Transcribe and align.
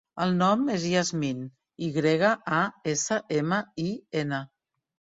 El 0.23 0.31
nom 0.37 0.63
és 0.75 0.85
Yasmin: 0.91 1.43
i 1.89 1.91
grega, 1.99 2.33
a, 2.63 2.65
essa, 2.97 3.23
ema, 3.39 3.63
i, 3.89 3.91
ena. 4.27 4.47